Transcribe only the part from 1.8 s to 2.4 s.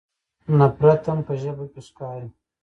ښکاري.